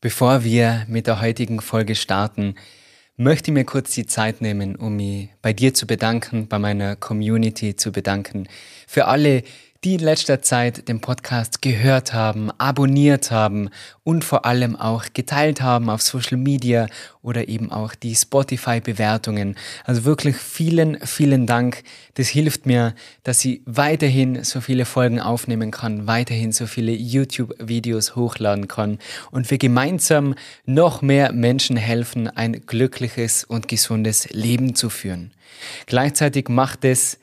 [0.00, 2.54] Bevor wir mit der heutigen Folge starten,
[3.16, 6.94] möchte ich mir kurz die Zeit nehmen, um mich bei dir zu bedanken, bei meiner
[6.94, 8.46] Community zu bedanken.
[8.86, 9.42] Für alle,
[9.84, 13.70] die in letzter Zeit den Podcast gehört haben, abonniert haben
[14.02, 16.88] und vor allem auch geteilt haben auf Social Media
[17.22, 19.56] oder eben auch die Spotify-Bewertungen.
[19.84, 21.84] Also wirklich vielen, vielen Dank.
[22.14, 28.16] Das hilft mir, dass ich weiterhin so viele Folgen aufnehmen kann, weiterhin so viele YouTube-Videos
[28.16, 28.98] hochladen kann
[29.30, 30.34] und wir gemeinsam
[30.66, 35.30] noch mehr Menschen helfen, ein glückliches und gesundes Leben zu führen.
[35.86, 37.18] Gleichzeitig macht es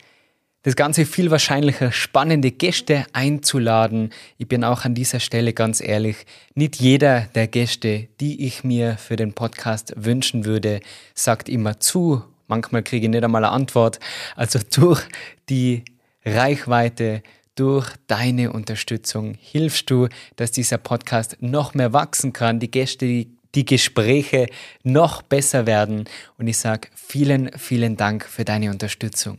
[0.65, 4.09] das Ganze viel wahrscheinlicher, spannende Gäste einzuladen.
[4.39, 6.25] Ich bin auch an dieser Stelle ganz ehrlich,
[6.55, 10.79] nicht jeder der Gäste, die ich mir für den Podcast wünschen würde,
[11.13, 12.23] sagt immer zu.
[12.47, 13.99] Manchmal kriege ich nicht einmal eine Antwort.
[14.35, 15.03] Also durch
[15.49, 15.83] die
[16.25, 17.21] Reichweite,
[17.53, 23.65] durch deine Unterstützung hilfst du, dass dieser Podcast noch mehr wachsen kann, die Gäste, die
[23.65, 24.47] Gespräche
[24.81, 26.05] noch besser werden.
[26.39, 29.37] Und ich sage vielen, vielen Dank für deine Unterstützung.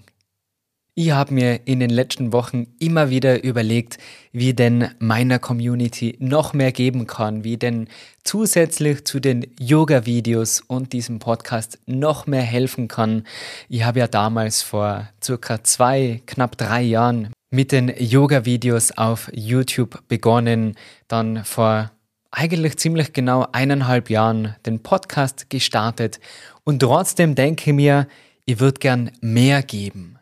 [0.99, 3.99] Ich habe mir in den letzten Wochen immer wieder überlegt,
[4.33, 7.89] wie denn meiner Community noch mehr geben kann, wie denn
[8.25, 13.27] zusätzlich zu den Yoga-Videos und diesem Podcast noch mehr helfen kann.
[13.69, 20.03] Ich habe ja damals vor circa zwei, knapp drei Jahren mit den Yoga-Videos auf YouTube
[20.09, 20.77] begonnen,
[21.09, 21.91] dann vor
[22.31, 26.21] eigentlich ziemlich genau eineinhalb Jahren den Podcast gestartet
[26.65, 28.09] und trotzdem denke mir,
[28.47, 30.16] ich würde gern mehr geben.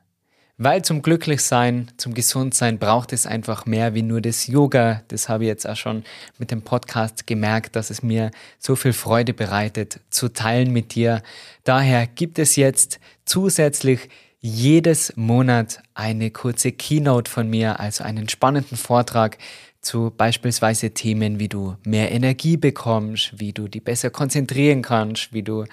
[0.57, 5.03] Weil zum Glücklichsein, zum Gesundsein braucht es einfach mehr wie nur das Yoga.
[5.09, 6.05] Das habe ich jetzt auch schon
[6.39, 11.23] mit dem Podcast gemerkt, dass es mir so viel Freude bereitet, zu teilen mit dir.
[11.65, 14.09] Daher gibt es jetzt zusätzlich
[14.41, 19.39] jedes Monat eine kurze Keynote von mir, also einen spannenden Vortrag
[19.81, 25.43] zu beispielsweise Themen, wie du mehr Energie bekommst, wie du die besser konzentrieren kannst, wie
[25.43, 25.65] du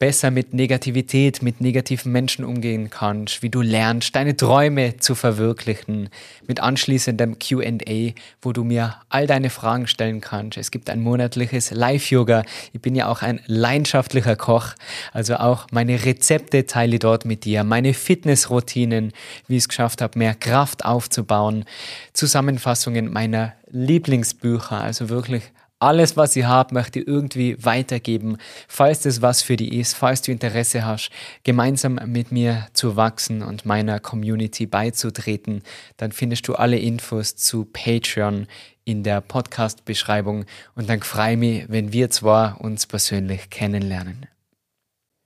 [0.00, 6.08] besser mit Negativität, mit negativen Menschen umgehen kannst, wie du lernst, deine Träume zu verwirklichen,
[6.48, 10.56] mit anschließendem QA, wo du mir all deine Fragen stellen kannst.
[10.56, 12.44] Es gibt ein monatliches Live-Yoga.
[12.72, 14.68] Ich bin ja auch ein leidenschaftlicher Koch,
[15.12, 19.12] also auch meine Rezepte teile dort mit dir, meine Fitnessroutinen,
[19.48, 21.66] wie ich es geschafft habe, mehr Kraft aufzubauen,
[22.14, 25.42] Zusammenfassungen meiner Lieblingsbücher, also wirklich
[25.80, 28.36] alles, was ich habe, möchte ich irgendwie weitergeben.
[28.68, 31.10] Falls das was für dich ist, falls du Interesse hast,
[31.42, 35.62] gemeinsam mit mir zu wachsen und meiner Community beizutreten,
[35.96, 38.46] dann findest du alle Infos zu Patreon
[38.84, 44.26] in der Podcast-Beschreibung und dann freue ich mich, wenn wir zwar uns persönlich kennenlernen.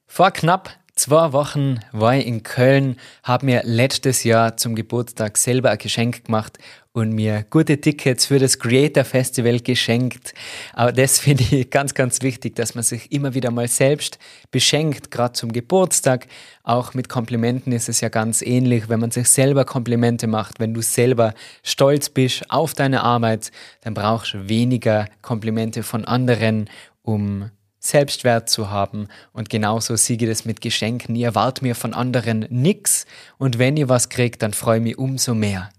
[0.07, 5.71] Vor knapp Zwei Wochen war ich in Köln, habe mir letztes Jahr zum Geburtstag selber
[5.71, 6.57] ein Geschenk gemacht
[6.95, 10.33] und mir gute Tickets für das Creator Festival geschenkt.
[10.73, 14.19] Aber das finde ich ganz, ganz wichtig, dass man sich immer wieder mal selbst
[14.51, 16.29] beschenkt, gerade zum Geburtstag.
[16.63, 20.73] Auch mit Komplimenten ist es ja ganz ähnlich, wenn man sich selber Komplimente macht, wenn
[20.73, 21.35] du selber
[21.65, 23.51] stolz bist auf deine Arbeit,
[23.81, 26.71] dann brauchst du weniger Komplimente von anderen,
[27.03, 27.51] um
[27.81, 29.09] Selbstwert zu haben.
[29.33, 31.17] Und genauso siege das mit Geschenken.
[31.17, 33.05] Ihr erwartet mir von anderen nix.
[33.37, 35.71] Und wenn ihr was kriegt, dann freue ich mich umso mehr.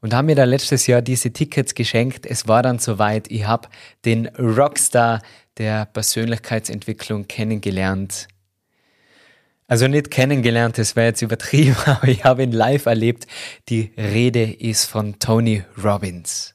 [0.00, 2.26] Und haben mir da letztes Jahr diese Tickets geschenkt.
[2.26, 3.30] Es war dann soweit.
[3.30, 3.68] Ich habe
[4.04, 5.22] den Rockstar
[5.58, 8.28] der Persönlichkeitsentwicklung kennengelernt.
[9.68, 13.26] Also nicht kennengelernt, das wäre jetzt übertrieben, aber ich habe ihn live erlebt.
[13.68, 16.54] Die Rede ist von Tony Robbins.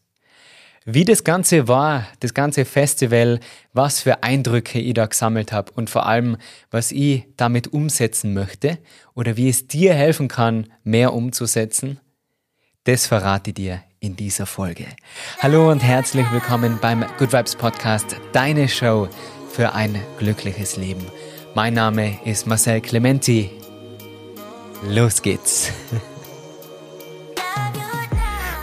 [0.85, 3.39] Wie das Ganze war, das ganze Festival,
[3.71, 6.37] was für Eindrücke ich da gesammelt habe und vor allem,
[6.71, 8.79] was ich damit umsetzen möchte
[9.13, 11.99] oder wie es dir helfen kann, mehr umzusetzen,
[12.83, 14.85] das verrate dir in dieser Folge.
[15.39, 19.07] Hallo und herzlich willkommen beim Good Vibes Podcast, deine Show
[19.51, 21.05] für ein glückliches Leben.
[21.53, 23.51] Mein Name ist Marcel Clementi.
[24.87, 25.71] Los geht's.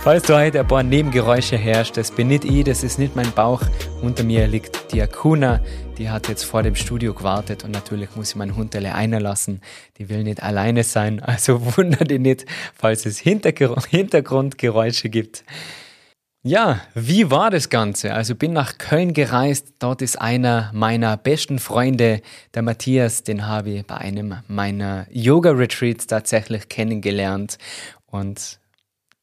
[0.08, 3.30] Falls du heute ein paar Nebengeräusche herrscht, das bin nicht ich, das ist nicht mein
[3.32, 3.60] Bauch.
[4.00, 5.60] Unter mir liegt die Akuna,
[5.98, 9.60] die hat jetzt vor dem Studio gewartet und natürlich muss ich meinen Hund alle einlassen.
[9.98, 15.44] Die will nicht alleine sein, also wundere dich nicht, falls es Hintergrundgeräusche gibt.
[16.42, 18.14] Ja, wie war das Ganze?
[18.14, 19.74] Also bin nach Köln gereist.
[19.78, 22.22] Dort ist einer meiner besten Freunde,
[22.54, 27.58] der Matthias, den habe ich bei einem meiner Yoga-Retreats tatsächlich kennengelernt.
[28.06, 28.58] Und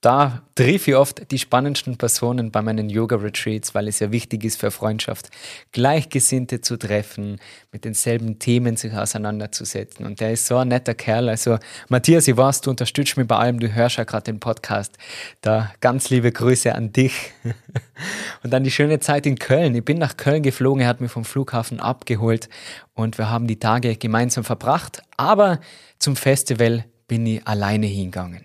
[0.06, 4.60] da triff ich oft die spannendsten Personen bei meinen Yoga-Retreats, weil es ja wichtig ist
[4.60, 5.32] für Freundschaft,
[5.72, 7.38] Gleichgesinnte zu treffen,
[7.72, 10.06] mit denselben Themen sich auseinanderzusetzen.
[10.06, 11.28] Und der ist so ein netter Kerl.
[11.28, 11.58] Also
[11.90, 14.96] Matthias, ich weiß, du unterstützt mich bei allem, du hörst ja gerade den Podcast.
[15.42, 17.32] Da ganz liebe Grüße an dich.
[18.44, 19.74] Und dann die schöne Zeit in Köln.
[19.74, 22.48] Ich bin nach Köln geflogen, er hat mich vom Flughafen abgeholt
[22.94, 25.02] und wir haben die Tage gemeinsam verbracht.
[25.18, 25.60] Aber
[25.98, 28.45] zum Festival bin ich alleine hingegangen.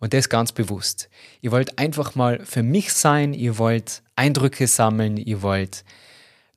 [0.00, 1.08] Und das ganz bewusst.
[1.42, 5.84] Ihr wollt einfach mal für mich sein, ihr wollt Eindrücke sammeln, ihr wollt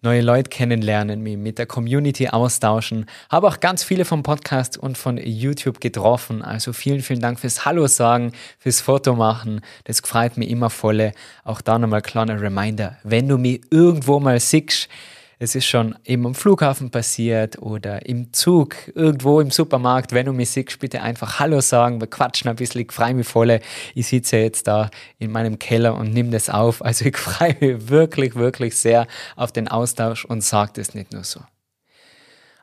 [0.03, 3.05] neue Leute kennenlernen, mich mit der Community austauschen.
[3.29, 6.41] Habe auch ganz viele vom Podcast und von YouTube getroffen.
[6.41, 9.61] Also vielen, vielen Dank fürs Hallo sagen, fürs Foto machen.
[9.85, 11.13] Das freut mich immer voll.
[11.45, 12.97] Auch da nochmal kleiner Reminder.
[13.03, 14.89] Wenn du mich irgendwo mal siehst,
[15.39, 20.11] es ist schon eben am Flughafen passiert oder im Zug, irgendwo im Supermarkt.
[20.11, 21.99] Wenn du mich siehst, bitte einfach Hallo sagen.
[21.99, 22.81] Wir quatschen ein bisschen.
[22.81, 23.59] Ich freue mich voll.
[23.95, 24.89] Ich sitze jetzt da
[25.19, 26.83] in meinem Keller und nehme das auf.
[26.83, 31.23] Also ich freue mich wirklich, wirklich sehr auf den Austausch und sage das nicht nur
[31.23, 31.41] so.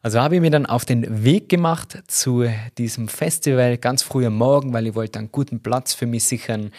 [0.02, 2.46] Also habe ich mir dann auf den Weg gemacht zu
[2.78, 6.70] diesem Festival ganz früh am Morgen, weil ich wollte einen guten Platz für mich sichern.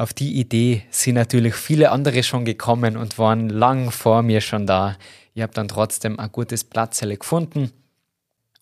[0.00, 4.66] Auf die Idee sind natürlich viele andere schon gekommen und waren lang vor mir schon
[4.66, 4.96] da.
[5.34, 7.70] Ich habe dann trotzdem ein gutes Platz gefunden.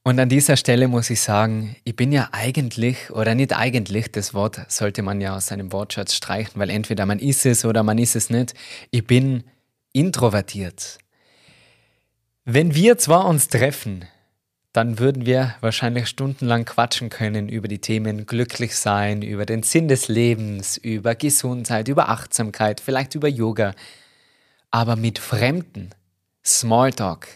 [0.03, 4.35] Und an dieser Stelle muss ich sagen, ich bin ja eigentlich, oder nicht eigentlich, das
[4.35, 7.99] Wort sollte man ja aus seinem Wortschatz streichen, weil entweder man ist es oder man
[7.99, 8.55] ist es nicht.
[8.91, 9.45] Ich bin
[9.93, 10.99] introvertiert.
[12.45, 14.07] Wenn wir zwar uns treffen,
[14.73, 19.89] dann würden wir wahrscheinlich stundenlang quatschen können über die Themen glücklich sein, über den Sinn
[19.89, 23.73] des Lebens, über Gesundheit, über Achtsamkeit, vielleicht über Yoga.
[24.71, 25.91] Aber mit Fremden,
[26.45, 27.27] Smalltalk.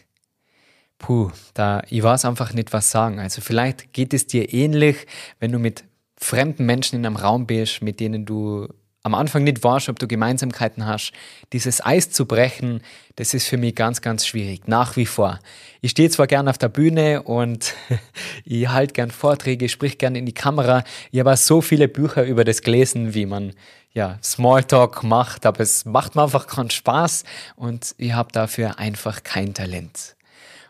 [0.99, 3.19] Puh, da, ich weiß einfach nicht, was sagen.
[3.19, 5.07] Also vielleicht geht es dir ähnlich,
[5.41, 5.85] wenn du mit
[6.19, 8.69] fremden Menschen in einem Raum bist, mit denen du
[9.03, 11.13] am Anfang nicht weißt, ob du Gemeinsamkeiten hast.
[11.53, 12.83] Dieses Eis zu brechen,
[13.17, 15.41] das ist für mich ganz, ganz schwierig, nach wie vor.
[15.81, 17.75] Ich stehe zwar gern auf der Bühne und
[18.45, 20.85] ich halte gern Vorträge, sprich gern in die Kamera.
[21.11, 23.53] Ich habe so viele Bücher über das gelesen, wie man
[23.93, 27.25] ja, Smalltalk macht, aber es macht mir einfach keinen Spaß
[27.57, 30.17] und ich habe dafür einfach kein Talent.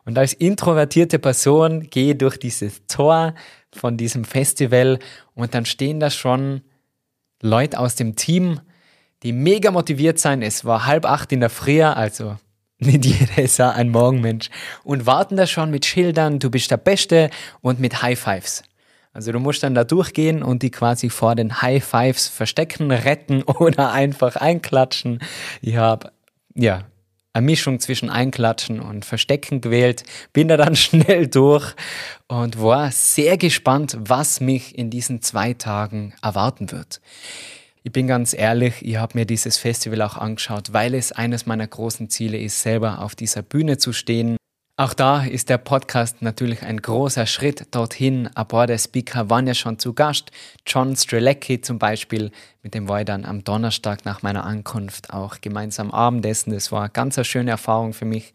[0.05, 3.35] Und als introvertierte Person gehe ich durch dieses Tor
[3.73, 4.99] von diesem Festival
[5.35, 6.63] und dann stehen da schon
[7.43, 8.61] Leute aus dem Team,
[9.23, 10.41] die mega motiviert sein.
[10.43, 12.37] Es war halb acht in der Früh, also
[12.79, 14.49] nicht jeder ist ein Morgenmensch
[14.85, 17.31] und warten da schon mit Schildern, du bist der Beste
[17.61, 18.63] und mit High Fives.
[19.13, 23.43] Also du musst dann da durchgehen und die quasi vor den High Fives verstecken, retten
[23.43, 25.21] oder einfach einklatschen.
[25.61, 26.13] Ich habe
[26.55, 26.85] ja
[27.33, 31.75] eine Mischung zwischen Einklatschen und Verstecken gewählt, bin da dann schnell durch
[32.29, 37.01] und war sehr gespannt, was mich in diesen zwei Tagen erwarten wird.
[37.85, 41.67] Ich bin ganz ehrlich, ich habe mir dieses Festival auch angeschaut, weil es eines meiner
[41.67, 44.37] großen Ziele ist, selber auf dieser Bühne zu stehen
[44.79, 48.31] auch da ist der Podcast natürlich ein großer Schritt dorthin.
[48.35, 50.31] Der Speaker waren ja schon zu Gast.
[50.67, 52.31] John Strelecki zum Beispiel,
[52.63, 56.55] mit dem war ich dann am Donnerstag nach meiner Ankunft auch gemeinsam Abendessen.
[56.55, 58.33] Das war eine ganz eine schöne Erfahrung für mich.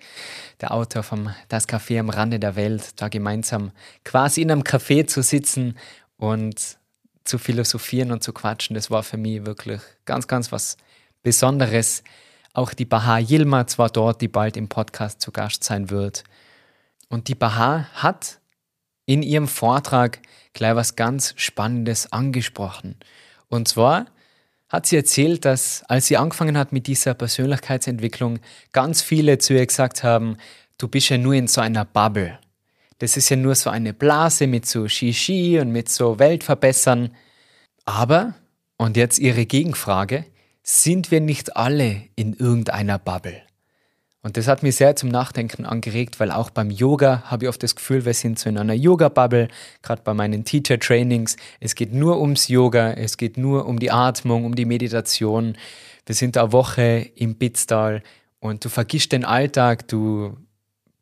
[0.62, 3.72] Der Autor vom Das Café am Rande der Welt, da gemeinsam
[4.04, 5.76] quasi in einem Café zu sitzen
[6.18, 6.78] und
[7.24, 10.78] zu philosophieren und zu quatschen, das war für mich wirklich ganz, ganz was
[11.24, 12.04] Besonderes.
[12.58, 16.24] Auch die Baha Yilmaz war dort, die bald im Podcast zu Gast sein wird.
[17.08, 18.40] Und die Baha hat
[19.06, 20.18] in ihrem Vortrag
[20.54, 22.96] gleich was ganz Spannendes angesprochen.
[23.48, 24.08] Und zwar
[24.70, 28.40] hat sie erzählt, dass als sie angefangen hat mit dieser Persönlichkeitsentwicklung,
[28.72, 30.38] ganz viele zu ihr gesagt haben,
[30.80, 32.40] du bist ja nur in so einer Bubble.
[32.98, 37.12] Das ist ja nur so eine Blase mit so Shishi und mit so Weltverbessern.
[37.86, 38.34] Aber,
[38.78, 40.26] und jetzt ihre Gegenfrage,
[40.70, 43.42] sind wir nicht alle in irgendeiner Bubble?
[44.22, 47.64] Und das hat mich sehr zum Nachdenken angeregt, weil auch beim Yoga habe ich oft
[47.64, 49.48] das Gefühl, wir sind so in einer Yoga-Bubble,
[49.82, 51.38] gerade bei meinen Teacher-Trainings.
[51.62, 55.56] Es geht nur ums Yoga, es geht nur um die Atmung, um die Meditation.
[56.06, 58.04] Wir sind eine Woche im Bitztal
[58.42, 60.36] und du vergisst den Alltag, du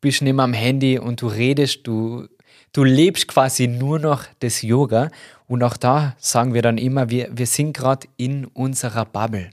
[0.00, 2.28] bist nicht mehr am Handy und du redest, du,
[2.76, 5.10] du lebst quasi nur noch das Yoga.
[5.46, 9.50] Und auch da sagen wir dann immer, wir, wir sind gerade in unserer Bubble.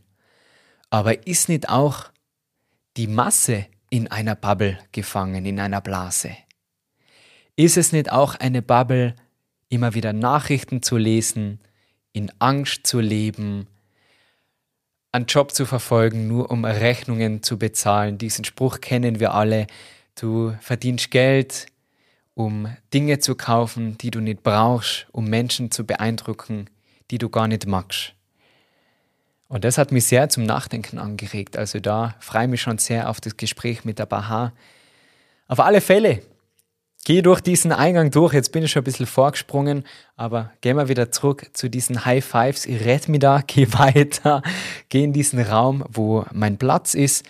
[0.90, 2.10] Aber ist nicht auch
[2.98, 6.32] die Masse in einer Bubble gefangen, in einer Blase?
[7.56, 9.16] Ist es nicht auch eine Bubble,
[9.70, 11.60] immer wieder Nachrichten zu lesen,
[12.12, 13.68] in Angst zu leben,
[15.12, 18.18] einen Job zu verfolgen, nur um Rechnungen zu bezahlen?
[18.18, 19.68] Diesen Spruch kennen wir alle.
[20.16, 21.68] Du verdienst Geld,
[22.36, 26.70] um Dinge zu kaufen, die du nicht brauchst, um Menschen zu beeindrucken,
[27.12, 28.14] die du gar nicht magst.
[29.48, 31.58] Und das hat mich sehr zum Nachdenken angeregt.
[31.58, 34.52] Also da freue ich mich schon sehr auf das Gespräch mit der Baha.
[35.48, 36.24] Auf alle Fälle,
[37.06, 38.34] gehe durch diesen Eingang durch.
[38.34, 39.84] Jetzt bin ich schon ein bisschen vorgesprungen,
[40.16, 42.66] aber gehen wir wieder zurück zu diesen High Fives.
[42.66, 44.42] Ich rette mich da, gehe weiter,
[44.90, 47.26] gehe in diesen Raum, wo mein Platz ist.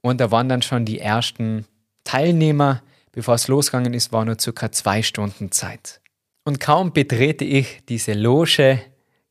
[0.00, 1.66] Und da waren dann schon die ersten
[2.04, 2.82] Teilnehmer.
[3.12, 6.00] Bevor es losgegangen ist, war nur circa zwei Stunden Zeit.
[6.44, 8.80] Und kaum betrete ich diese Loge,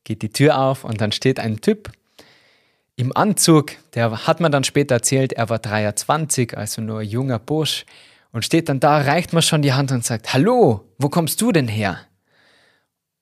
[0.04, 1.90] geht die Tür auf und dann steht ein Typ
[2.98, 7.38] im Anzug, der hat mir dann später erzählt, er war 23, also nur ein junger
[7.38, 7.86] Bursch,
[8.32, 11.52] und steht dann da, reicht mir schon die Hand und sagt, Hallo, wo kommst du
[11.52, 12.00] denn her?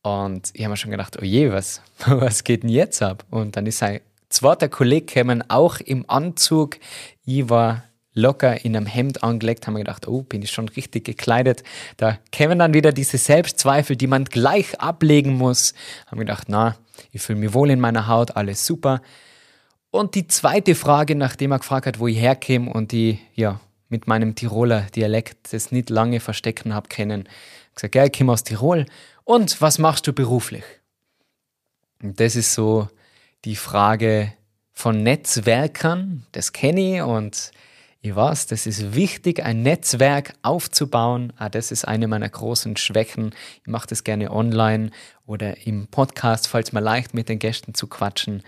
[0.01, 3.27] Und ich habe mir schon gedacht, oh je, was, was geht denn jetzt ab?
[3.31, 6.79] Und dann ist sein zweiter Kollege gekommen, auch im Anzug.
[7.27, 7.85] Ich war
[8.17, 11.63] locker in einem Hemd angelegt, haben wir gedacht, oh, bin ich schon richtig gekleidet.
[11.97, 15.75] Da kämen dann wieder diese Selbstzweifel, die man gleich ablegen muss.
[16.07, 16.77] Haben gedacht, na,
[17.13, 19.03] ich fühle mich wohl in meiner Haut, alles super.
[19.91, 24.09] Und die zweite Frage, nachdem er gefragt hat, wo ich herkäme und die, ja, mit
[24.09, 27.29] meinem Tiroler Dialekt das nicht lange verstecken habe können,
[27.75, 28.87] gesagt, ja, ich komme aus Tirol.
[29.25, 30.65] Und was machst du beruflich?
[32.03, 32.89] Und das ist so
[33.45, 34.33] die Frage
[34.73, 37.53] von Netzwerkern, das kenne ich und
[38.07, 41.33] ich weiß, das ist wichtig, ein Netzwerk aufzubauen.
[41.39, 43.35] Ah, das ist eine meiner großen Schwächen.
[43.63, 44.91] Ich mache das gerne online
[45.27, 48.45] oder im Podcast, falls mir leicht mit den Gästen zu quatschen.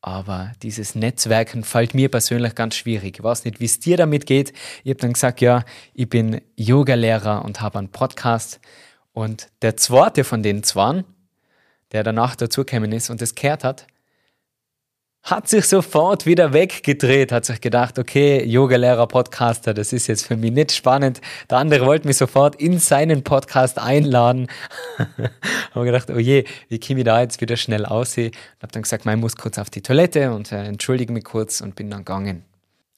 [0.00, 3.18] Aber dieses Netzwerken fällt mir persönlich ganz schwierig.
[3.18, 4.52] Ich weiß nicht, wie es dir damit geht.
[4.84, 8.60] Ich habe dann gesagt, ja, ich bin Yoga-Lehrer und habe einen Podcast.
[9.12, 11.04] Und der zweite von den zwei,
[11.90, 13.88] der danach dazugekommen ist und das gehört hat,
[15.22, 20.36] hat sich sofort wieder weggedreht, hat sich gedacht, okay, Yogalehrer, Podcaster, das ist jetzt für
[20.36, 21.20] mich nicht spannend.
[21.50, 24.48] Der andere wollte mich sofort in seinen Podcast einladen.
[25.74, 28.30] habe gedacht, oh je, wie komme ich da jetzt wieder schnell aussehen?
[28.30, 31.60] Und habe dann gesagt, ich muss kurz auf die Toilette und äh, entschuldige mich kurz
[31.60, 32.44] und bin dann gegangen.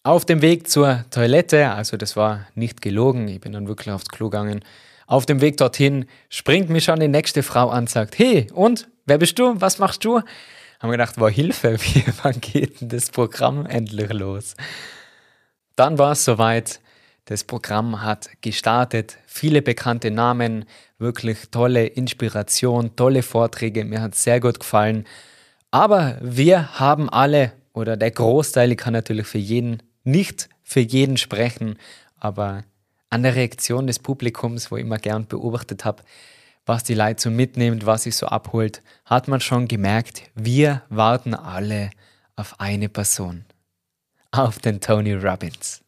[0.04, 4.08] Auf dem Weg zur Toilette, also das war nicht gelogen, ich bin dann wirklich aufs
[4.08, 4.64] Klo gegangen.
[5.06, 9.18] Auf dem Weg dorthin springt mich schon die nächste Frau an, sagt, hey, und, wer
[9.18, 10.20] bist du, was machst du?
[10.82, 14.56] Haben wir gedacht, war Hilfe, wie wann geht denn das Programm endlich los?
[15.76, 16.80] Dann war es soweit,
[17.26, 20.64] das Programm hat gestartet, viele bekannte Namen,
[20.98, 25.06] wirklich tolle Inspiration, tolle Vorträge, mir hat es sehr gut gefallen.
[25.70, 31.16] Aber wir haben alle, oder der Großteil, ich kann natürlich für jeden, nicht für jeden
[31.16, 31.78] sprechen,
[32.18, 32.64] aber
[33.08, 36.02] an der Reaktion des Publikums, wo ich immer gern beobachtet habe,
[36.66, 41.34] was die Leute so mitnimmt, was sich so abholt, hat man schon gemerkt, wir warten
[41.34, 41.90] alle
[42.36, 43.44] auf eine Person.
[44.30, 45.82] Auf den Tony Robbins.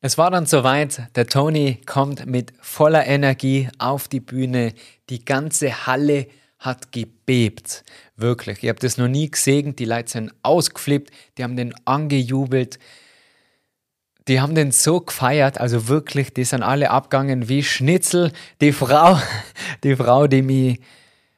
[0.00, 4.74] Es war dann soweit, der Tony kommt mit voller Energie auf die Bühne,
[5.08, 6.26] die ganze Halle
[6.58, 7.84] hat gebebt.
[8.16, 12.78] Wirklich, ich habe das noch nie gesehen, die Leute sind ausgeflippt, die haben den angejubelt
[14.28, 18.32] die haben den so gefeiert, also wirklich, die sind alle abgegangen wie Schnitzel.
[18.60, 19.20] Die Frau,
[19.84, 20.80] die Frau, die mich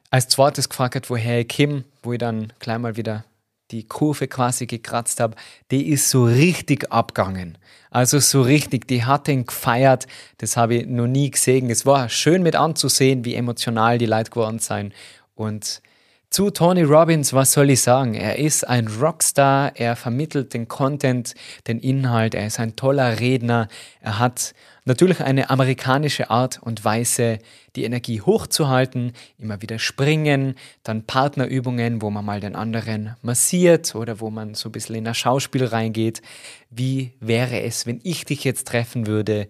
[0.09, 3.25] als zweites gefragt hat, woher ich komme, wo ich dann gleich mal wieder
[3.71, 5.35] die Kurve quasi gekratzt habe,
[5.69, 7.57] die ist so richtig abgegangen.
[7.91, 10.07] Also so richtig, die hat den gefeiert,
[10.39, 11.69] das habe ich noch nie gesehen.
[11.69, 14.93] Es war schön mit anzusehen, wie emotional die Leute geworden sind.
[15.35, 15.81] Und
[16.29, 18.13] zu Tony Robbins, was soll ich sagen?
[18.13, 21.33] Er ist ein Rockstar, er vermittelt den Content,
[21.67, 23.67] den Inhalt, er ist ein toller Redner,
[23.99, 24.53] er hat
[24.85, 27.39] natürlich eine amerikanische Art und Weise,
[27.75, 34.19] die Energie hochzuhalten, immer wieder springen, dann Partnerübungen, wo man mal den anderen massiert oder
[34.19, 36.21] wo man so ein bisschen in ein Schauspiel reingeht.
[36.69, 39.47] Wie wäre es, wenn ich dich jetzt treffen würde?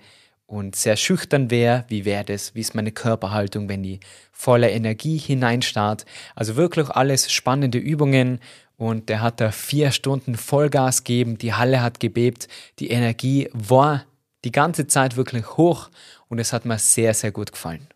[0.50, 4.00] Und sehr schüchtern wäre, wie wäre das, wie ist meine Körperhaltung, wenn die
[4.32, 6.06] voller Energie hineinstarrt.
[6.34, 8.40] Also wirklich alles spannende Übungen
[8.76, 12.48] und der hat da vier Stunden Vollgas gegeben, die Halle hat gebebt,
[12.80, 14.06] die Energie war
[14.44, 15.90] die ganze Zeit wirklich hoch
[16.30, 17.88] und es hat mir sehr, sehr gut gefallen.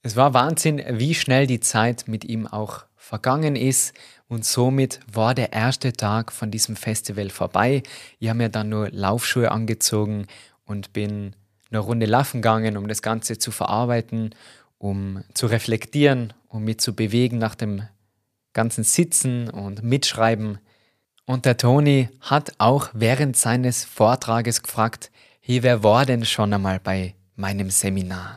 [0.00, 3.92] Es war Wahnsinn, wie schnell die Zeit mit ihm auch vergangen ist
[4.28, 7.82] und somit war der erste Tag von diesem Festival vorbei.
[8.18, 10.26] Ich habe mir dann nur Laufschuhe angezogen
[10.64, 11.36] und bin
[11.72, 14.34] eine Runde laufen gegangen, um das Ganze zu verarbeiten,
[14.78, 17.82] um zu reflektieren, um mich zu bewegen nach dem
[18.52, 20.58] ganzen Sitzen und Mitschreiben.
[21.24, 25.10] Und der Toni hat auch während seines Vortrages gefragt,
[25.40, 28.36] hey, wer war denn schon einmal bei meinem Seminar?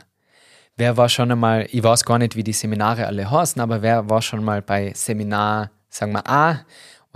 [0.76, 4.08] Wer war schon einmal, ich weiß gar nicht, wie die Seminare alle heißen, aber wer
[4.08, 6.64] war schon mal bei Seminar, sagen wir A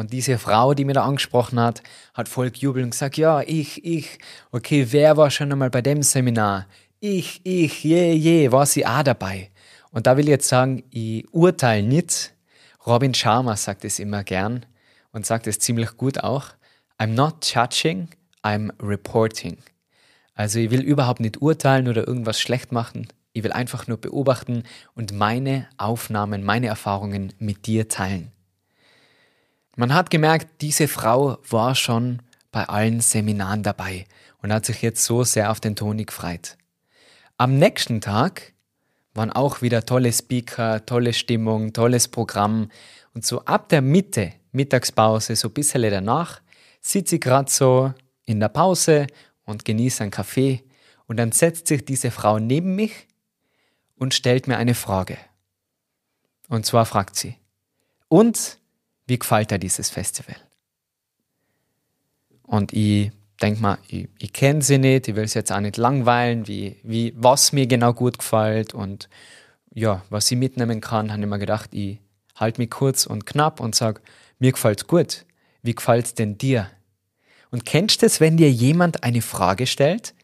[0.01, 1.83] und diese Frau, die mir da angesprochen hat,
[2.15, 4.19] hat voll gejubelt und gesagt, ja, ich, ich,
[4.51, 6.67] okay, wer war schon einmal bei dem Seminar?
[6.99, 9.51] Ich, ich, je, je, war sie auch dabei.
[9.93, 12.35] Und da will ich jetzt sagen, ich urteile nicht.
[12.87, 14.67] Robin Sharma sagt es immer gern.
[15.13, 16.47] und sagt es ziemlich gut auch.
[16.99, 18.09] I'm not judging,
[18.43, 19.59] I'm reporting.
[20.35, 23.09] Also ich will überhaupt nicht urteilen oder irgendwas schlecht machen.
[23.33, 24.65] Ich will einfach nur beobachten
[24.95, 28.33] und meine Aufnahmen, meine Erfahrungen mit dir teilen.
[29.81, 32.21] Man hat gemerkt, diese Frau war schon
[32.53, 34.05] bei allen Seminaren dabei
[34.43, 36.59] und hat sich jetzt so sehr auf den Toni gefreut.
[37.39, 38.53] Am nächsten Tag
[39.15, 42.71] waren auch wieder tolle Speaker, tolle Stimmung, tolles Programm.
[43.15, 46.43] Und so ab der Mitte, Mittagspause, so ein bisschen danach,
[46.83, 47.95] sitze ich gerade so
[48.27, 49.07] in der Pause
[49.45, 50.63] und genieße einen Kaffee.
[51.07, 53.09] Und dann setzt sich diese Frau neben mich
[53.95, 55.17] und stellt mir eine Frage.
[56.51, 57.37] Und zwar fragt sie,
[58.09, 58.60] und
[59.11, 60.37] wie gefällt dir dieses Festival?
[62.45, 63.13] Und ich
[63.43, 66.77] denke mal, ich, ich kenne sie nicht, ich will sie jetzt auch nicht langweilen, wie,
[66.83, 69.09] wie, was mir genau gut gefällt und
[69.73, 71.99] ja, was ich mitnehmen kann, habe ich mir gedacht, ich
[72.35, 74.01] halte mich kurz und knapp und sage,
[74.39, 75.27] mir gefällt es gut.
[75.63, 76.69] Wie gefällt denn dir?
[77.51, 80.15] Und kennst du es, wenn dir jemand eine Frage stellt?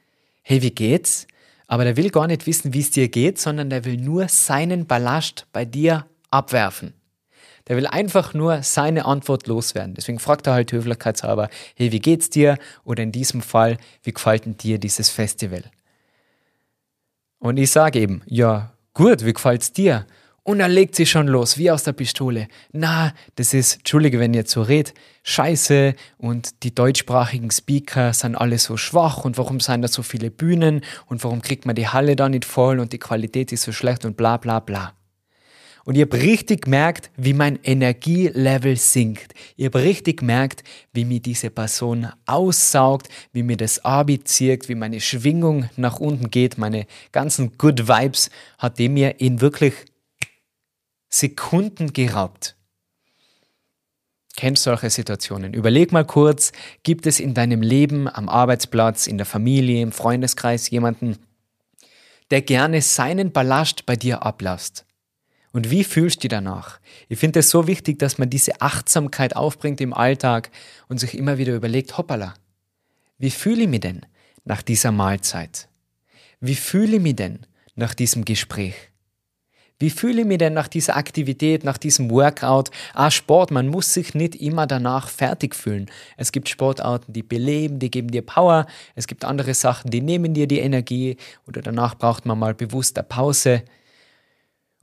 [0.43, 1.27] Hey, wie geht's?
[1.67, 4.87] Aber der will gar nicht wissen, wie es dir geht, sondern der will nur seinen
[4.87, 6.95] Ballast bei dir abwerfen.
[7.69, 9.95] Der will einfach nur seine Antwort loswerden.
[9.95, 12.59] Deswegen fragt er halt höflichkeitshalber, hey, wie geht's dir?
[12.85, 15.65] Oder in diesem Fall, wie gefällt dir dieses Festival?
[17.39, 20.07] Und ich sage eben, ja, gut, wie gefällt's dir?
[20.47, 22.47] Und er legt sich schon los, wie aus der Pistole.
[22.71, 24.95] Na, das ist, entschuldige, wenn ihr jetzt so redet,
[25.25, 30.31] scheiße und die deutschsprachigen Speaker sind alle so schwach und warum sind da so viele
[30.31, 33.73] Bühnen und warum kriegt man die Halle da nicht voll und die Qualität ist so
[33.73, 34.93] schlecht und bla bla bla.
[35.87, 39.35] Und ihr habt richtig gemerkt, wie mein Energielevel sinkt.
[39.57, 45.01] Ihr habt richtig gemerkt, wie mir diese Person aussaugt, wie mir das abzieht, wie meine
[45.01, 49.75] Schwingung nach unten geht, meine ganzen Good Vibes hat dem mir in wirklich
[51.09, 52.57] Sekunden geraubt.
[54.35, 55.55] Kennst solche Situationen?
[55.55, 56.51] Überleg mal kurz,
[56.83, 61.17] gibt es in deinem Leben, am Arbeitsplatz, in der Familie, im Freundeskreis jemanden,
[62.33, 64.86] der gerne seinen Ballast bei dir ablasst?
[65.57, 66.81] Und wie fühlst du dich danach?
[67.09, 70.51] Ich finde es so wichtig, dass man diese Achtsamkeit aufbringt im Alltag
[70.87, 72.35] und sich immer wieder überlegt, hoppala,
[73.17, 74.05] wie fühle ich mich denn
[74.45, 75.71] nach dieser Mahlzeit?
[76.41, 78.75] Wie fühle ich mich denn nach diesem Gespräch?
[79.79, 82.71] Wie fühle ich mich denn nach dieser Aktivität, nach diesem Workout?
[82.93, 85.91] Ah, Sport, man muss sich nicht immer danach fertig fühlen.
[86.19, 88.67] Es gibt Sportarten, die beleben, die geben dir Power.
[88.95, 91.17] Es gibt andere Sachen, die nehmen dir die Energie
[91.47, 93.63] oder danach braucht man mal bewusst eine Pause.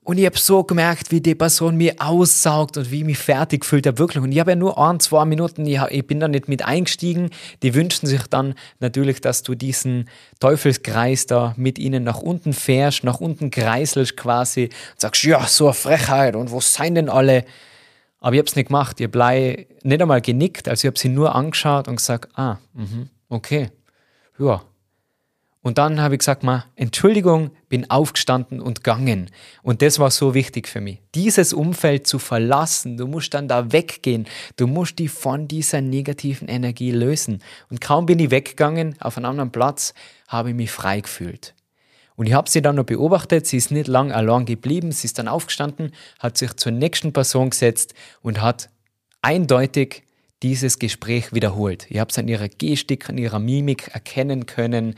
[0.06, 3.64] Und ich habe so gemerkt, wie die Person mir aussaugt und wie ich mich fertig
[3.64, 4.22] fühlt, ja wirklich.
[4.22, 7.30] Und ich habe ja nur ein, zwei Minuten, ich, ich bin da nicht mit eingestiegen.
[7.62, 10.10] Die wünschen sich dann natürlich, dass du diesen
[10.42, 15.68] Teufelskreis da mit ihnen nach unten fährst, nach unten kreiselst quasi und sagst, ja, so
[15.68, 17.46] eine Frechheit und wo seien denn alle?
[18.20, 19.00] Aber ich habe es nicht gemacht.
[19.00, 23.08] Ich habe nicht einmal genickt, also ich habe sie nur angeschaut und gesagt, ah, mh,
[23.30, 23.70] okay,
[24.38, 24.62] ja,
[25.64, 29.32] und dann habe ich gesagt, ma, Entschuldigung, bin aufgestanden und gegangen.
[29.64, 31.00] Und das war so wichtig für mich.
[31.16, 34.28] Dieses Umfeld zu verlassen, du musst dann da weggehen.
[34.58, 37.42] Du musst dich von dieser negativen Energie lösen.
[37.70, 39.94] Und kaum bin ich weggegangen, auf einen anderen Platz,
[40.28, 41.56] habe ich mich frei gefühlt.
[42.18, 45.18] Und ich habe sie dann noch beobachtet, sie ist nicht lang allein geblieben, sie ist
[45.18, 48.70] dann aufgestanden, hat sich zur nächsten Person gesetzt und hat
[49.22, 50.04] eindeutig
[50.44, 51.90] dieses Gespräch wiederholt.
[51.90, 54.96] Ihr habt es an ihrer Gestik, an ihrer Mimik erkennen können.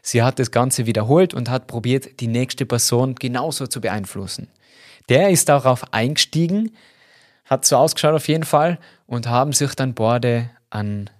[0.00, 4.48] Sie hat das Ganze wiederholt und hat probiert, die nächste Person genauso zu beeinflussen.
[5.08, 6.70] Der ist darauf eingestiegen,
[7.44, 11.10] hat so ausgeschaut auf jeden Fall und haben sich dann Borde an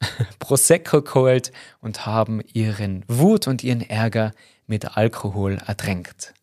[0.38, 4.32] Prosecco geholt und haben ihren Wut und ihren Ärger
[4.66, 6.34] mit Alkohol ertränkt.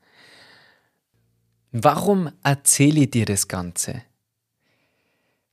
[1.72, 4.02] Warum erzähle ich dir das Ganze?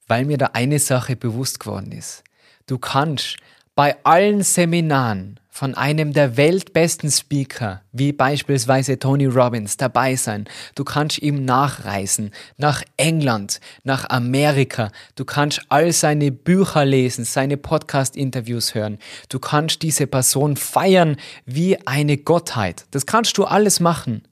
[0.07, 2.25] Weil mir da eine Sache bewusst geworden ist.
[2.67, 3.37] Du kannst
[3.75, 10.49] bei allen Seminaren von einem der weltbesten Speaker, wie beispielsweise Tony Robbins, dabei sein.
[10.75, 14.91] Du kannst ihm nachreisen, nach England, nach Amerika.
[15.15, 18.99] Du kannst all seine Bücher lesen, seine Podcast-Interviews hören.
[19.29, 22.87] Du kannst diese Person feiern wie eine Gottheit.
[22.91, 24.23] Das kannst du alles machen.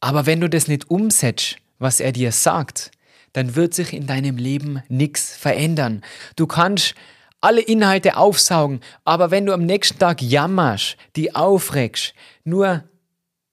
[0.00, 2.92] Aber wenn du das nicht umsetzt, was er dir sagt,
[3.38, 6.02] dann wird sich in deinem Leben nichts verändern.
[6.34, 6.96] Du kannst
[7.40, 12.82] alle Inhalte aufsaugen, aber wenn du am nächsten Tag jammerst, die aufregst, nur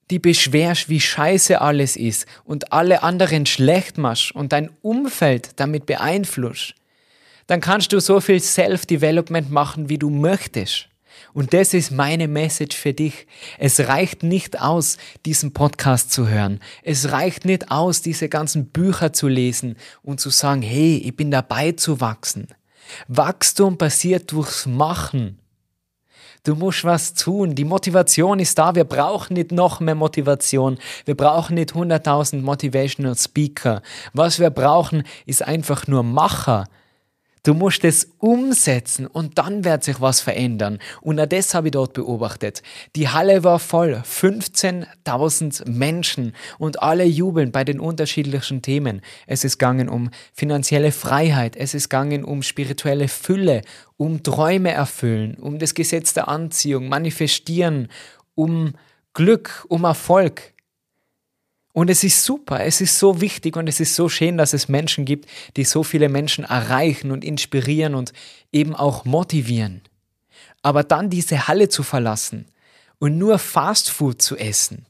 [0.09, 5.85] die beschwerst, wie scheiße alles ist und alle anderen schlecht machst und dein Umfeld damit
[5.85, 6.73] beeinflusst,
[7.45, 10.89] dann kannst du so viel Self-Development machen, wie du möchtest.
[11.35, 13.27] Und das ist meine Message für dich.
[13.59, 16.61] Es reicht nicht aus, diesen Podcast zu hören.
[16.81, 21.31] Es reicht nicht aus, diese ganzen Bücher zu lesen und zu sagen, hey, ich bin
[21.31, 22.47] dabei zu wachsen.
[23.09, 25.39] Wachstum passiert durchs Machen.
[26.45, 27.53] Du musst was tun.
[27.53, 28.73] Die Motivation ist da.
[28.73, 30.77] Wir brauchen nicht noch mehr Motivation.
[31.03, 33.81] Wir brauchen nicht 100.000 Motivational Speaker.
[34.13, 36.63] Was wir brauchen, ist einfach nur Macher.
[37.45, 40.79] Du musst es umsetzen und dann wird sich was verändern.
[41.01, 42.63] Und auch das habe ich dort beobachtet.
[42.95, 49.01] Die Halle war voll, 15.000 Menschen und alle jubeln bei den unterschiedlichen Themen.
[49.27, 53.61] Es ist gegangen um finanzielle Freiheit, es ist gegangen um spirituelle Fülle,
[53.95, 57.89] um Träume erfüllen, um das Gesetz der Anziehung, manifestieren,
[58.33, 58.73] um
[59.13, 60.54] Glück, um Erfolg.
[61.75, 64.69] Und es ist super, es ist so wichtig und es ist so schön, dass es
[64.69, 68.13] Menschen gibt, die so viele Menschen erreichen und inspirieren und
[68.53, 69.81] eben auch motivieren.
[70.61, 72.45] Aber dann diese Halle zu verlassen
[72.97, 74.85] und nur Fastfood zu essen.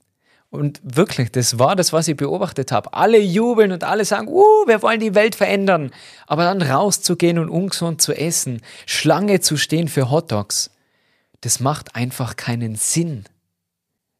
[0.51, 2.93] Und wirklich, das war das, was ich beobachtet habe.
[2.93, 5.89] Alle jubeln und alle sagen, uh, wir wollen die Welt verändern.
[6.27, 10.69] Aber dann rauszugehen und ungesund zu essen, Schlange zu stehen für Hotdogs,
[11.41, 13.25] das macht einfach keinen Sinn.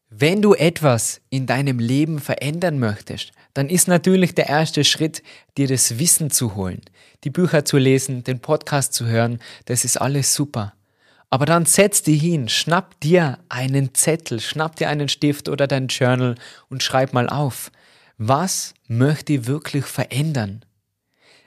[0.08, 5.20] Wenn du etwas in deinem Leben verändern möchtest, dann ist natürlich der erste Schritt,
[5.58, 6.80] dir das Wissen zu holen,
[7.24, 10.74] die Bücher zu lesen, den Podcast zu hören, das ist alles super.
[11.28, 15.88] Aber dann setz dich hin, schnapp dir einen Zettel, schnapp dir einen Stift oder dein
[15.88, 16.36] Journal
[16.68, 17.72] und schreib mal auf,
[18.16, 20.64] was möchte ich wirklich verändern?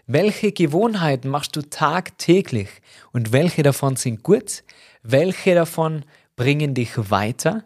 [0.06, 2.68] Welche Gewohnheiten machst du tagtäglich
[3.14, 4.64] und welche davon sind gut?
[5.02, 6.04] Welche davon
[6.36, 7.64] bringen dich weiter?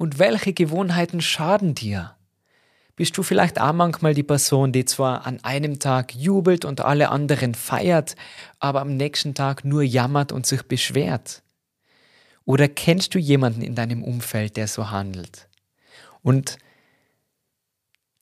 [0.00, 2.16] Und welche Gewohnheiten schaden dir?
[2.96, 7.10] Bist du vielleicht auch manchmal die Person, die zwar an einem Tag jubelt und alle
[7.10, 8.16] anderen feiert,
[8.60, 11.42] aber am nächsten Tag nur jammert und sich beschwert?
[12.46, 15.50] Oder kennst du jemanden in deinem Umfeld, der so handelt?
[16.22, 16.56] Und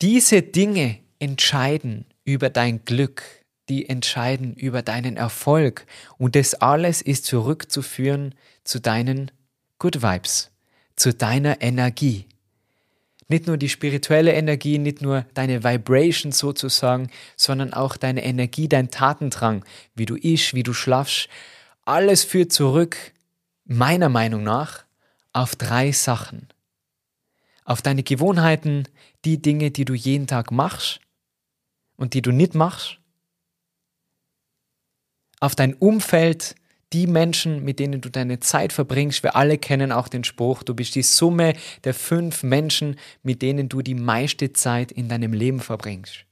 [0.02, 3.22] diese Dinge entscheiden über dein Glück,
[3.68, 5.86] die entscheiden über deinen Erfolg.
[6.16, 9.30] Und das alles ist zurückzuführen zu deinen
[9.78, 10.50] Good Vibes
[10.98, 12.26] zu deiner Energie.
[13.28, 18.90] Nicht nur die spirituelle Energie, nicht nur deine Vibration sozusagen, sondern auch deine Energie, dein
[18.90, 21.28] Tatendrang, wie du isch, wie du schlafst.
[21.84, 22.96] Alles führt zurück,
[23.64, 24.84] meiner Meinung nach,
[25.34, 26.48] auf drei Sachen.
[27.64, 28.88] Auf deine Gewohnheiten,
[29.26, 31.00] die Dinge, die du jeden Tag machst
[31.96, 32.98] und die du nicht machst.
[35.38, 36.54] Auf dein Umfeld,
[36.92, 40.74] die Menschen, mit denen du deine Zeit verbringst, wir alle kennen auch den Spruch, du
[40.74, 45.61] bist die Summe der fünf Menschen, mit denen du die meiste Zeit in deinem Leben
[45.61, 46.24] verbringst.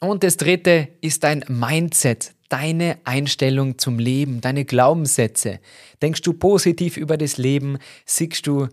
[0.00, 5.60] Und das dritte ist dein Mindset, deine Einstellung zum Leben, deine Glaubenssätze.
[6.00, 7.78] Denkst du positiv über das Leben?
[8.06, 8.68] Siehst du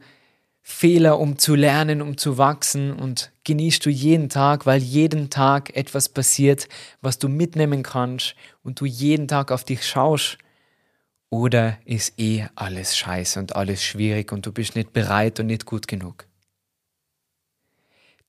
[0.61, 5.75] Fehler, um zu lernen, um zu wachsen und genießt du jeden Tag, weil jeden Tag
[5.75, 6.67] etwas passiert,
[7.01, 10.37] was du mitnehmen kannst und du jeden Tag auf dich schaust
[11.29, 15.65] oder ist eh alles scheiße und alles schwierig und du bist nicht bereit und nicht
[15.65, 16.25] gut genug?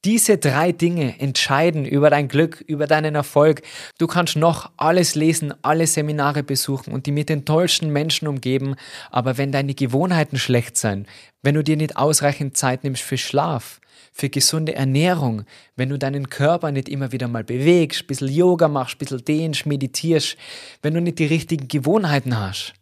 [0.04, 3.62] Diese drei Dinge entscheiden über dein Glück, über deinen Erfolg.
[3.98, 8.76] Du kannst noch alles lesen, alle Seminare besuchen und die mit den tollsten Menschen umgeben,
[9.10, 11.08] aber wenn deine Gewohnheiten schlecht sind,
[11.42, 13.80] wenn du dir nicht ausreichend Zeit nimmst für Schlaf,
[14.12, 15.42] für gesunde Ernährung,
[15.74, 19.24] wenn du deinen Körper nicht immer wieder mal bewegst, ein bisschen Yoga machst, ein bisschen
[19.24, 20.36] dehnst, meditierst,
[20.80, 22.74] wenn du nicht die richtigen Gewohnheiten hast,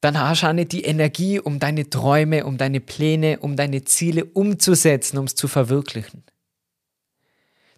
[0.00, 3.84] dann hast du auch nicht die Energie, um deine Träume, um deine Pläne, um deine
[3.84, 6.24] Ziele umzusetzen, um es zu verwirklichen.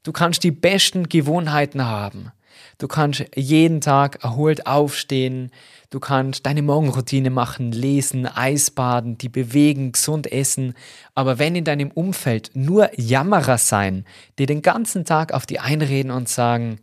[0.02, 2.32] Du kannst die besten Gewohnheiten haben.
[2.78, 5.50] Du kannst jeden Tag erholt aufstehen.
[5.90, 10.74] Du kannst deine Morgenroutine machen, lesen, Eisbaden, die bewegen, gesund essen.
[11.14, 14.04] Aber wenn in deinem Umfeld nur Jammerer sein,
[14.38, 16.80] die den ganzen Tag auf die einreden und sagen,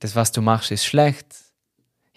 [0.00, 1.45] das, was du machst, ist schlecht,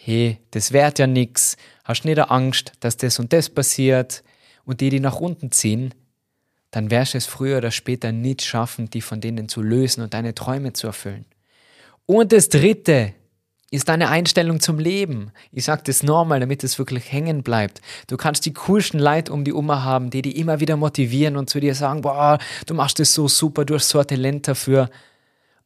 [0.02, 4.24] hey, das währt ja nix, hast nicht Angst, dass das und das passiert
[4.64, 5.94] und die, die nach unten ziehen,
[6.72, 10.14] dann wirst du es früher oder später nicht schaffen, die von denen zu lösen und
[10.14, 11.26] deine Träume zu erfüllen.
[12.06, 13.14] Und das Dritte
[13.72, 15.32] ist deine Einstellung zum Leben.
[15.52, 17.82] Ich sage das normal, damit es wirklich hängen bleibt.
[18.08, 21.50] Du kannst die coolsten Leute um die Oma haben, die dich immer wieder motivieren und
[21.50, 24.90] zu dir sagen, boah, du machst das so super, du hast so ein Talent dafür.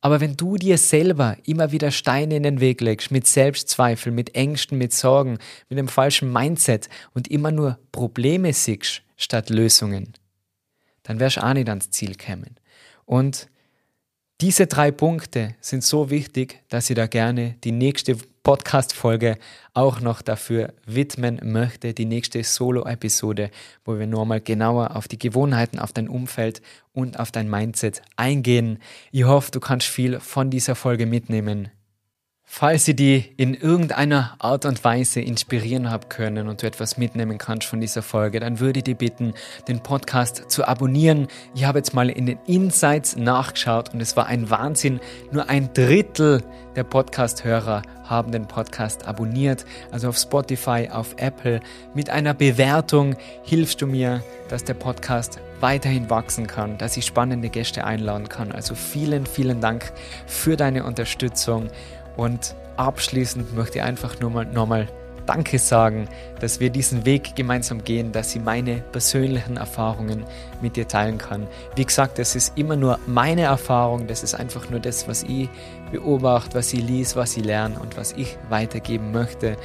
[0.03, 4.35] Aber wenn du dir selber immer wieder Steine in den Weg legst, mit Selbstzweifel, mit
[4.35, 5.37] Ängsten, mit Sorgen,
[5.69, 10.11] mit einem falschen Mindset und immer nur Probleme siehst statt Lösungen,
[11.03, 12.57] dann wirst du auch nicht ans Ziel kommen.
[13.05, 13.47] Und
[14.43, 19.37] Diese drei Punkte sind so wichtig, dass ich da gerne die nächste Podcast-Folge
[19.73, 23.51] auch noch dafür widmen möchte, die nächste Solo-Episode,
[23.85, 28.79] wo wir nochmal genauer auf die Gewohnheiten, auf dein Umfeld und auf dein Mindset eingehen.
[29.13, 31.69] Ich hoffe, du kannst viel von dieser Folge mitnehmen.
[32.45, 37.37] Falls sie die in irgendeiner Art und Weise inspirieren haben können und du etwas mitnehmen
[37.37, 39.33] kannst von dieser Folge, dann würde ich dich bitten,
[39.67, 41.27] den Podcast zu abonnieren.
[41.55, 44.99] Ich habe jetzt mal in den Insights nachgeschaut und es war ein Wahnsinn.
[45.31, 46.43] Nur ein Drittel
[46.75, 49.65] der Podcast-Hörer haben den Podcast abonniert.
[49.91, 51.61] Also auf Spotify, auf Apple.
[51.95, 57.49] Mit einer Bewertung hilfst du mir, dass der Podcast weiterhin wachsen kann, dass ich spannende
[57.49, 58.51] Gäste einladen kann.
[58.51, 59.93] Also vielen, vielen Dank
[60.27, 61.69] für deine Unterstützung.
[62.17, 64.87] Und abschließend möchte ich einfach nur mal nochmal
[65.25, 66.09] Danke sagen,
[66.41, 70.25] dass wir diesen Weg gemeinsam gehen, dass ich meine persönlichen Erfahrungen
[70.61, 71.47] mit dir teilen kann.
[71.75, 75.47] Wie gesagt, das ist immer nur meine Erfahrung, das ist einfach nur das, was ich
[75.91, 79.55] beobachte, was ich lies, was ich lerne und was ich weitergeben möchte.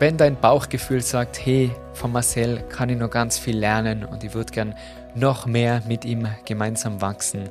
[0.00, 4.34] Wenn dein Bauchgefühl sagt, hey, von Marcel kann ich noch ganz viel lernen und ich
[4.34, 4.74] würde gern
[5.14, 7.48] noch mehr mit ihm gemeinsam wachsen,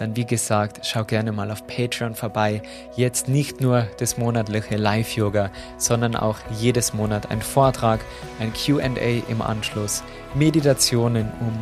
[0.00, 2.62] dann wie gesagt, schau gerne mal auf Patreon vorbei.
[2.96, 8.00] Jetzt nicht nur das monatliche Live-Yoga, sondern auch jedes Monat ein Vortrag,
[8.38, 10.02] ein QA im Anschluss,
[10.34, 11.52] Meditationen, um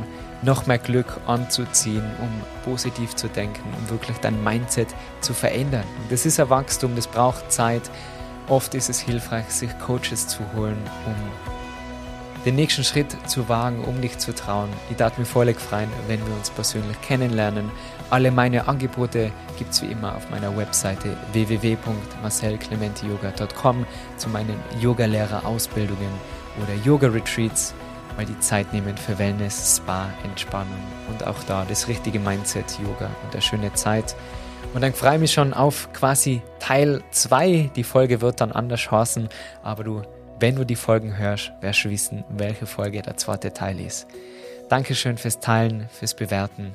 [0.42, 2.28] noch mehr Glück anzuziehen, um
[2.64, 4.88] positiv zu denken, um wirklich dein Mindset
[5.20, 5.84] zu verändern.
[6.02, 7.82] Und das ist ein Wachstum, das braucht Zeit.
[8.48, 11.14] Oft ist es hilfreich, sich Coaches zu holen, um
[12.44, 14.68] den nächsten Schritt zu wagen, um dich zu trauen.
[14.90, 17.70] Ich darf mich voll freuen, wenn wir uns persönlich kennenlernen.
[18.10, 23.84] Alle meine Angebote gibt es wie immer auf meiner Webseite www.marcelclementiyoga.com
[24.16, 26.08] zu meinen Yogalehrer-Ausbildungen
[26.62, 27.74] oder Yoga-Retreats,
[28.16, 30.78] weil die Zeit nehmen für Wellness, Spa, Entspannung
[31.10, 34.16] und auch da das richtige Mindset, Yoga und eine schöne Zeit.
[34.72, 37.72] Und dann freue ich mich schon auf quasi Teil 2.
[37.76, 39.28] Die Folge wird dann anders heißen,
[39.62, 40.00] aber du
[40.40, 44.06] wenn du die Folgen hörst, wirst du wissen, welche Folge der zweite Teil ist.
[44.68, 46.74] Dankeschön fürs Teilen, fürs Bewerten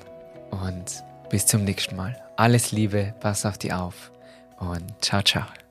[0.51, 2.15] und bis zum nächsten Mal.
[2.35, 4.11] Alles Liebe, pass auf dich auf
[4.59, 5.62] und ciao, ciao.